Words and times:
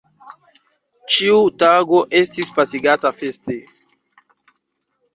Ĉiu 1.15 1.35
tago 1.65 2.01
estis 2.23 2.51
pasigata 2.59 3.15
feste. 3.23 3.61